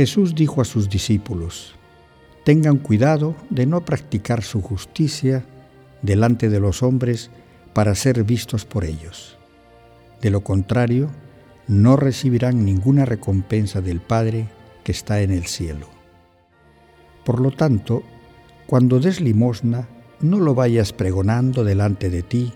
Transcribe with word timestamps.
Jesús 0.00 0.34
dijo 0.34 0.62
a 0.62 0.64
sus 0.64 0.88
discípulos, 0.88 1.74
Tengan 2.42 2.78
cuidado 2.78 3.36
de 3.50 3.66
no 3.66 3.84
practicar 3.84 4.42
su 4.42 4.62
justicia 4.62 5.44
delante 6.00 6.48
de 6.48 6.58
los 6.58 6.82
hombres 6.82 7.30
para 7.74 7.94
ser 7.94 8.24
vistos 8.24 8.64
por 8.64 8.86
ellos. 8.86 9.36
De 10.22 10.30
lo 10.30 10.42
contrario, 10.42 11.10
no 11.68 11.96
recibirán 11.96 12.64
ninguna 12.64 13.04
recompensa 13.04 13.82
del 13.82 14.00
Padre 14.00 14.48
que 14.84 14.92
está 14.92 15.20
en 15.20 15.32
el 15.32 15.44
cielo. 15.44 15.86
Por 17.22 17.38
lo 17.38 17.50
tanto, 17.50 18.02
cuando 18.66 19.00
des 19.00 19.20
limosna, 19.20 19.86
no 20.20 20.40
lo 20.40 20.54
vayas 20.54 20.94
pregonando 20.94 21.62
delante 21.62 22.08
de 22.08 22.22
ti, 22.22 22.54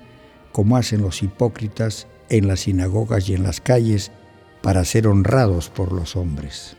como 0.51 0.79
hacen 0.79 1.03
los 1.03 1.23
hipócritas 1.23 2.07
en 2.31 2.49
las 2.49 2.61
sinagogas 2.61 3.29
y 3.29 3.35
en 3.35 3.43
las 3.43 3.61
calles 3.61 4.13
para 4.63 4.83
ser 4.87 5.07
honrados 5.07 5.69
por 5.69 5.93
los 5.93 6.17
hombres. 6.17 6.79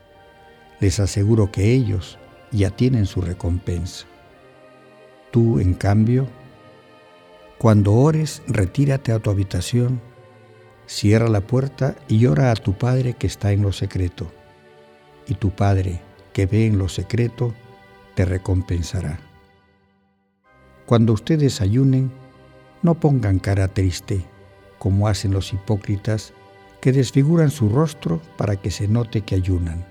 Les 0.81 0.99
aseguro 0.99 1.51
que 1.51 1.71
ellos 1.71 2.19
ya 2.51 2.71
tienen 2.71 3.05
su 3.05 3.21
recompensa. 3.21 4.05
Tú, 5.31 5.59
en 5.59 5.73
cambio, 5.73 6.27
cuando 7.57 7.93
ores, 7.93 8.41
retírate 8.47 9.11
a 9.11 9.19
tu 9.19 9.29
habitación, 9.29 10.01
cierra 10.87 11.29
la 11.29 11.41
puerta 11.41 11.95
y 12.07 12.25
ora 12.25 12.51
a 12.51 12.55
tu 12.55 12.73
Padre 12.73 13.13
que 13.13 13.27
está 13.27 13.51
en 13.51 13.61
lo 13.61 13.71
secreto. 13.71 14.31
Y 15.27 15.35
tu 15.35 15.51
Padre, 15.51 16.01
que 16.33 16.47
ve 16.47 16.65
en 16.65 16.79
lo 16.79 16.89
secreto, 16.89 17.53
te 18.15 18.25
recompensará. 18.25 19.19
Cuando 20.87 21.13
ustedes 21.13 21.61
ayunen, 21.61 22.11
no 22.81 22.95
pongan 22.95 23.37
cara 23.37 23.67
triste, 23.67 24.25
como 24.79 25.07
hacen 25.07 25.31
los 25.31 25.53
hipócritas, 25.53 26.33
que 26.81 26.91
desfiguran 26.91 27.51
su 27.51 27.69
rostro 27.69 28.19
para 28.35 28.55
que 28.55 28.71
se 28.71 28.87
note 28.87 29.21
que 29.21 29.35
ayunan. 29.35 29.90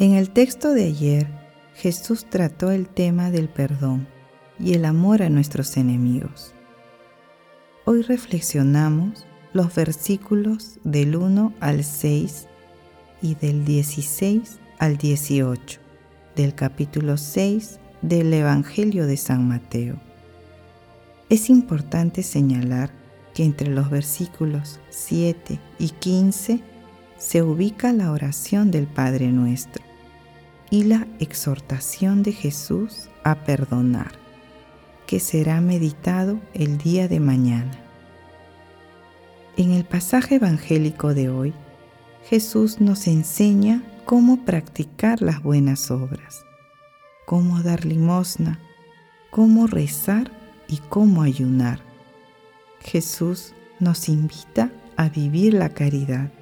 En 0.00 0.14
el 0.14 0.30
texto 0.30 0.72
de 0.72 0.86
ayer, 0.86 1.28
Jesús 1.74 2.24
trató 2.24 2.70
el 2.70 2.88
tema 2.88 3.30
del 3.30 3.50
perdón 3.50 4.08
y 4.58 4.72
el 4.72 4.86
amor 4.86 5.22
a 5.22 5.28
nuestros 5.28 5.76
enemigos. 5.76 6.54
Hoy 7.84 8.00
reflexionamos 8.00 9.26
los 9.52 9.74
versículos 9.74 10.78
del 10.84 11.16
1 11.16 11.52
al 11.60 11.84
6 11.84 12.48
y 13.20 13.34
del 13.34 13.66
16 13.66 14.58
al 14.78 14.96
18 14.96 15.80
del 16.34 16.54
capítulo 16.54 17.18
6 17.18 17.78
del 18.00 18.32
Evangelio 18.32 19.06
de 19.06 19.18
San 19.18 19.46
Mateo. 19.46 20.00
Es 21.28 21.50
importante 21.50 22.22
señalar 22.22 22.90
que 23.34 23.44
entre 23.44 23.68
los 23.68 23.90
versículos 23.90 24.80
7 24.88 25.60
y 25.78 25.90
15 25.90 26.62
se 27.18 27.42
ubica 27.42 27.92
la 27.92 28.12
oración 28.12 28.70
del 28.70 28.86
Padre 28.86 29.26
Nuestro 29.26 29.89
y 30.70 30.84
la 30.84 31.06
exhortación 31.18 32.22
de 32.22 32.32
Jesús 32.32 33.08
a 33.24 33.44
perdonar, 33.44 34.12
que 35.06 35.20
será 35.20 35.60
meditado 35.60 36.40
el 36.54 36.78
día 36.78 37.08
de 37.08 37.20
mañana. 37.20 37.84
En 39.56 39.72
el 39.72 39.84
pasaje 39.84 40.36
evangélico 40.36 41.12
de 41.12 41.28
hoy, 41.28 41.52
Jesús 42.24 42.80
nos 42.80 43.08
enseña 43.08 43.82
cómo 44.04 44.44
practicar 44.44 45.22
las 45.22 45.42
buenas 45.42 45.90
obras, 45.90 46.44
cómo 47.26 47.60
dar 47.62 47.84
limosna, 47.84 48.60
cómo 49.30 49.66
rezar 49.66 50.30
y 50.68 50.78
cómo 50.88 51.22
ayunar. 51.22 51.80
Jesús 52.80 53.54
nos 53.80 54.08
invita 54.08 54.70
a 54.96 55.08
vivir 55.08 55.54
la 55.54 55.70
caridad, 55.70 56.32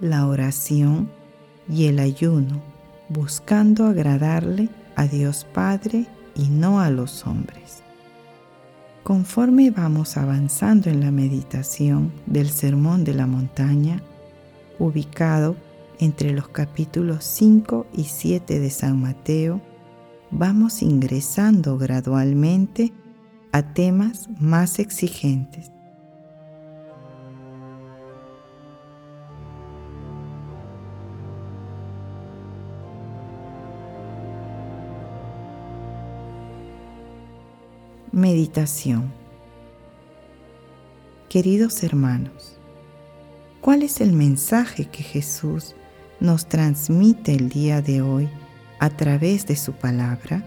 la 0.00 0.26
oración 0.26 1.10
y 1.68 1.86
el 1.86 1.98
ayuno, 1.98 2.62
buscando 3.08 3.86
agradarle 3.86 4.68
a 4.96 5.06
Dios 5.06 5.46
Padre 5.52 6.06
y 6.34 6.48
no 6.48 6.80
a 6.80 6.90
los 6.90 7.26
hombres. 7.26 7.82
Conforme 9.02 9.70
vamos 9.70 10.16
avanzando 10.16 10.90
en 10.90 11.00
la 11.00 11.10
meditación 11.10 12.12
del 12.26 12.50
Sermón 12.50 13.04
de 13.04 13.14
la 13.14 13.26
Montaña, 13.26 14.02
ubicado 14.78 15.56
entre 15.98 16.32
los 16.32 16.48
capítulos 16.48 17.24
5 17.24 17.86
y 17.94 18.04
7 18.04 18.60
de 18.60 18.70
San 18.70 19.00
Mateo, 19.00 19.60
vamos 20.30 20.82
ingresando 20.82 21.78
gradualmente 21.78 22.92
a 23.52 23.62
temas 23.62 24.28
más 24.38 24.78
exigentes. 24.78 25.72
Meditación 38.12 39.12
Queridos 41.28 41.82
hermanos, 41.82 42.56
¿cuál 43.60 43.82
es 43.82 44.00
el 44.00 44.14
mensaje 44.14 44.86
que 44.86 45.02
Jesús 45.02 45.74
nos 46.18 46.48
transmite 46.48 47.34
el 47.34 47.50
día 47.50 47.82
de 47.82 48.00
hoy 48.00 48.30
a 48.78 48.88
través 48.88 49.46
de 49.46 49.56
su 49.56 49.74
palabra? 49.74 50.42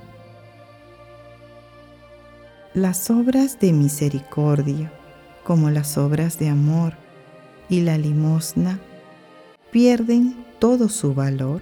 Las 2.73 3.11
obras 3.11 3.59
de 3.59 3.73
misericordia, 3.73 4.91
como 5.43 5.69
las 5.69 5.99
obras 5.99 6.39
de 6.39 6.49
amor 6.49 6.95
y 7.69 7.81
la 7.81 7.99
limosna, 7.99 8.79
pierden 9.69 10.47
todo 10.57 10.89
su 10.89 11.13
valor 11.13 11.61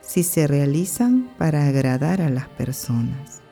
si 0.00 0.24
se 0.24 0.48
realizan 0.48 1.30
para 1.38 1.68
agradar 1.68 2.20
a 2.20 2.30
las 2.30 2.48
personas. 2.48 3.45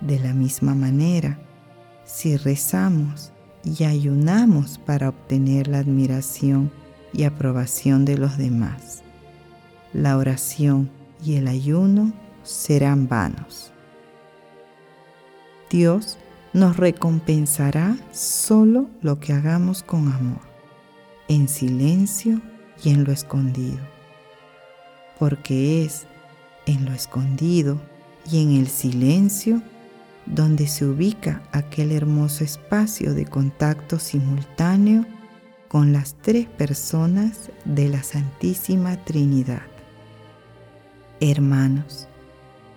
De 0.00 0.18
la 0.18 0.32
misma 0.32 0.74
manera, 0.74 1.38
si 2.04 2.36
rezamos 2.36 3.32
y 3.64 3.84
ayunamos 3.84 4.78
para 4.78 5.08
obtener 5.08 5.68
la 5.68 5.78
admiración 5.78 6.70
y 7.12 7.24
aprobación 7.24 8.04
de 8.04 8.18
los 8.18 8.36
demás, 8.36 9.02
la 9.92 10.16
oración 10.16 10.90
y 11.24 11.36
el 11.36 11.48
ayuno 11.48 12.12
serán 12.42 13.08
vanos. 13.08 13.72
Dios 15.70 16.18
nos 16.52 16.76
recompensará 16.76 17.96
solo 18.12 18.88
lo 19.02 19.18
que 19.18 19.32
hagamos 19.32 19.82
con 19.82 20.12
amor, 20.12 20.40
en 21.28 21.48
silencio 21.48 22.40
y 22.82 22.90
en 22.90 23.04
lo 23.04 23.12
escondido, 23.12 23.80
porque 25.18 25.84
es 25.84 26.06
en 26.66 26.84
lo 26.84 26.92
escondido 26.92 27.80
y 28.30 28.42
en 28.42 28.52
el 28.52 28.68
silencio 28.68 29.62
donde 30.26 30.66
se 30.66 30.84
ubica 30.84 31.42
aquel 31.52 31.92
hermoso 31.92 32.44
espacio 32.44 33.14
de 33.14 33.24
contacto 33.24 33.98
simultáneo 33.98 35.06
con 35.68 35.92
las 35.92 36.14
tres 36.14 36.46
personas 36.46 37.50
de 37.64 37.88
la 37.88 38.02
Santísima 38.02 38.96
Trinidad. 39.04 39.62
Hermanos, 41.20 42.08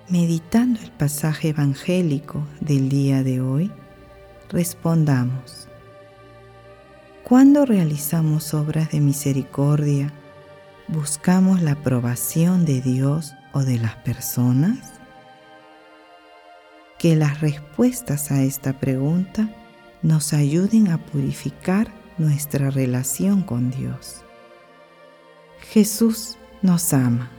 meditando 0.09 0.79
el 0.79 0.91
pasaje 0.91 1.49
evangélico 1.49 2.45
del 2.61 2.89
día 2.89 3.23
de 3.23 3.41
hoy, 3.41 3.71
respondamos, 4.49 5.67
cuando 7.23 7.65
realizamos 7.65 8.53
obras 8.53 8.91
de 8.91 9.01
misericordia, 9.01 10.11
buscamos 10.87 11.61
la 11.61 11.73
aprobación 11.73 12.65
de 12.65 12.81
Dios 12.81 13.35
o 13.53 13.63
de 13.63 13.77
las 13.77 13.95
personas? 13.97 14.98
Que 16.99 17.15
las 17.15 17.39
respuestas 17.39 18.29
a 18.29 18.43
esta 18.43 18.73
pregunta 18.73 19.49
nos 20.01 20.33
ayuden 20.33 20.89
a 20.89 20.97
purificar 20.97 21.87
nuestra 22.17 22.71
relación 22.71 23.41
con 23.41 23.71
Dios. 23.71 24.21
Jesús 25.71 26.37
nos 26.61 26.93
ama. 26.93 27.31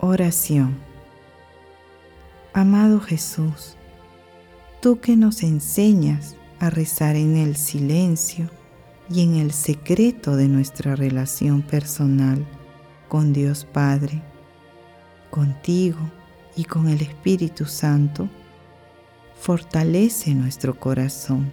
Oración. 0.00 0.78
Amado 2.54 3.00
Jesús, 3.00 3.76
tú 4.80 4.98
que 5.00 5.14
nos 5.14 5.42
enseñas 5.42 6.36
a 6.64 6.70
rezar 6.70 7.14
en 7.14 7.36
el 7.36 7.56
silencio 7.56 8.50
y 9.10 9.22
en 9.22 9.36
el 9.36 9.52
secreto 9.52 10.34
de 10.34 10.48
nuestra 10.48 10.96
relación 10.96 11.62
personal 11.62 12.44
con 13.08 13.32
Dios 13.32 13.66
Padre, 13.70 14.22
contigo 15.30 15.98
y 16.56 16.64
con 16.64 16.88
el 16.88 17.02
Espíritu 17.02 17.66
Santo, 17.66 18.30
fortalece 19.38 20.34
nuestro 20.34 20.80
corazón 20.80 21.52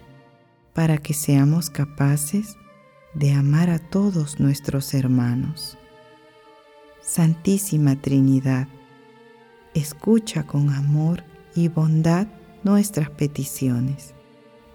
para 0.72 0.96
que 0.96 1.12
seamos 1.12 1.68
capaces 1.68 2.56
de 3.12 3.32
amar 3.32 3.68
a 3.68 3.78
todos 3.78 4.40
nuestros 4.40 4.94
hermanos. 4.94 5.76
Santísima 7.02 7.96
Trinidad, 7.96 8.66
escucha 9.74 10.46
con 10.46 10.70
amor 10.70 11.22
y 11.54 11.68
bondad 11.68 12.28
nuestras 12.64 13.10
peticiones 13.10 14.14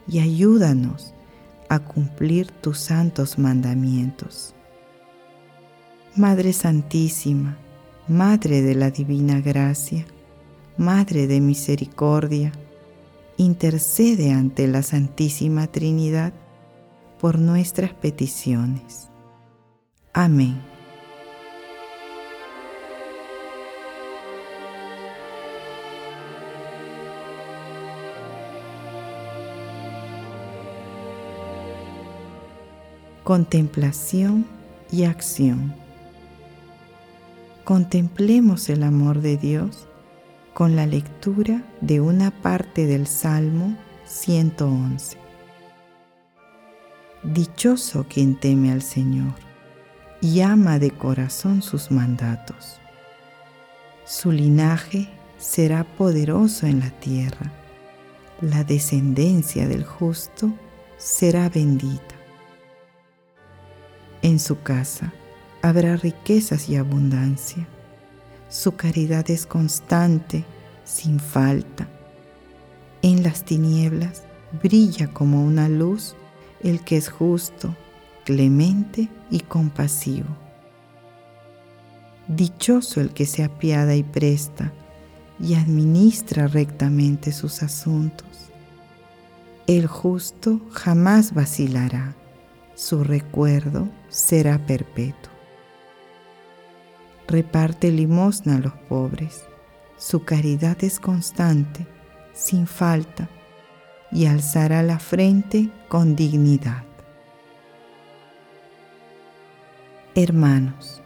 y 0.08 0.20
ayúdanos 0.20 1.14
a 1.70 1.80
cumplir 1.80 2.52
tus 2.52 2.80
santos 2.80 3.38
mandamientos. 3.38 4.54
Madre 6.16 6.54
Santísima, 6.54 7.58
Madre 8.08 8.62
de 8.62 8.74
la 8.74 8.90
Divina 8.90 9.42
Gracia, 9.42 10.06
Madre 10.78 11.28
de 11.28 11.42
Misericordia, 11.42 12.52
intercede 13.38 14.32
ante 14.32 14.68
la 14.68 14.82
Santísima 14.82 15.68
Trinidad 15.68 16.34
por 17.20 17.38
nuestras 17.38 17.94
peticiones. 17.94 19.10
Amén. 20.14 20.77
Contemplación 33.28 34.46
y 34.90 35.04
acción. 35.04 35.76
Contemplemos 37.66 38.70
el 38.70 38.84
amor 38.84 39.20
de 39.20 39.36
Dios 39.36 39.86
con 40.54 40.78
la 40.78 40.86
lectura 40.86 41.62
de 41.82 42.00
una 42.00 42.32
parte 42.32 42.86
del 42.86 43.06
Salmo 43.06 43.76
111. 44.06 45.18
Dichoso 47.24 48.06
quien 48.08 48.40
teme 48.40 48.72
al 48.72 48.82
Señor 48.82 49.34
y 50.22 50.40
ama 50.40 50.80
de 50.80 50.92
corazón 50.92 51.62
sus 51.62 51.92
mandatos. 51.92 52.78
Su 54.06 54.32
linaje 54.32 55.10
será 55.38 55.84
poderoso 55.84 56.66
en 56.66 56.80
la 56.80 56.92
tierra, 56.92 57.52
la 58.40 58.64
descendencia 58.64 59.68
del 59.68 59.84
justo 59.84 60.54
será 60.96 61.50
bendita. 61.50 62.17
En 64.22 64.40
su 64.40 64.62
casa 64.62 65.14
habrá 65.62 65.96
riquezas 65.96 66.70
y 66.70 66.76
abundancia. 66.76 67.68
Su 68.50 68.76
caridad 68.76 69.30
es 69.30 69.46
constante, 69.46 70.46
sin 70.86 71.20
falta. 71.20 71.88
En 73.02 73.24
las 73.24 73.44
tinieblas 73.44 74.24
brilla 74.64 75.08
como 75.08 75.44
una 75.44 75.70
luz 75.70 76.16
el 76.64 76.82
que 76.84 76.98
es 76.98 77.10
justo, 77.10 77.76
clemente 78.26 79.10
y 79.30 79.42
compasivo. 79.42 80.30
Dichoso 82.28 83.00
el 83.00 83.12
que 83.12 83.26
se 83.26 83.44
apiada 83.44 83.96
y 83.96 84.04
presta 84.04 84.74
y 85.40 85.54
administra 85.54 86.48
rectamente 86.48 87.32
sus 87.32 87.62
asuntos. 87.62 88.28
El 89.68 89.88
justo 89.88 90.62
jamás 90.72 91.34
vacilará 91.34 92.16
su 92.78 93.04
recuerdo 93.04 93.90
será 94.08 94.60
perpetuo. 94.60 95.34
Reparte 97.28 97.90
limosna 97.90 98.58
a 98.58 98.60
los 98.60 98.74
pobres, 98.74 99.42
su 99.98 100.24
caridad 100.24 100.78
es 100.84 101.00
constante, 101.00 101.88
sin 102.34 102.68
falta, 102.68 103.30
y 104.12 104.28
alzará 104.28 104.84
la 104.84 105.00
frente 105.00 105.72
con 105.90 106.16
dignidad. 106.16 106.84
Hermanos, 110.14 111.02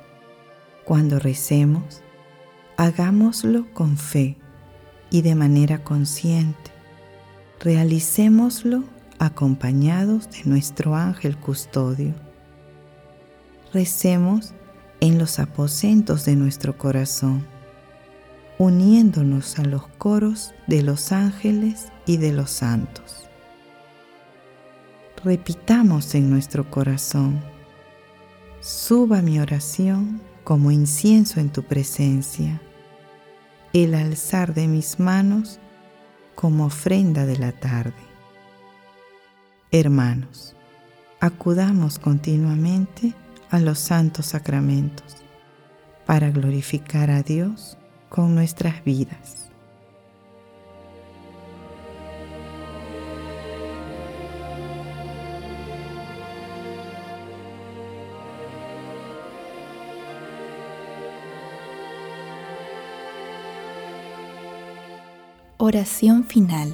cuando 0.84 1.20
recemos, 1.20 2.02
hagámoslo 2.76 3.66
con 3.74 3.98
fe 3.98 4.36
y 5.10 5.22
de 5.22 5.36
manera 5.36 5.86
consciente. 5.86 6.72
Realicémoslo 7.62 8.84
acompañados 9.22 10.32
de 10.32 10.42
nuestro 10.46 10.96
ángel 10.96 11.38
custodio. 11.38 12.16
Recemos 13.72 14.56
en 15.00 15.20
los 15.20 15.38
aposentos 15.38 16.26
de 16.26 16.36
nuestro 16.36 16.76
corazón, 16.76 17.46
uniéndonos 18.58 19.60
a 19.60 19.64
los 19.64 19.86
coros 19.88 20.56
de 20.66 20.82
los 20.82 21.12
ángeles 21.12 21.90
y 22.08 22.18
de 22.18 22.34
los 22.34 22.50
santos. 22.50 23.30
Repitamos 25.24 26.16
en 26.16 26.32
nuestro 26.32 26.72
corazón, 26.72 27.42
suba 28.60 29.22
mi 29.22 29.40
oración 29.40 30.20
como 30.44 30.72
incienso 30.72 31.40
en 31.40 31.52
tu 31.52 31.62
presencia, 31.62 32.60
el 33.72 33.94
alzar 33.94 34.56
de 34.56 34.68
mis 34.68 35.00
manos 35.00 35.60
como 36.34 36.66
ofrenda 36.66 37.28
de 37.28 37.38
la 37.38 37.52
tarde. 37.52 38.11
Hermanos, 39.74 40.54
acudamos 41.22 41.98
continuamente 41.98 43.14
a 43.50 43.58
los 43.58 43.80
santos 43.80 44.26
sacramentos 44.26 45.16
para 46.06 46.30
glorificar 46.30 47.10
a 47.10 47.24
Dios 47.24 47.78
con 48.10 48.36
nuestras 48.36 48.84
vidas. 48.84 49.50
Oración 65.58 66.26
final. 66.26 66.74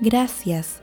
Gracias 0.00 0.82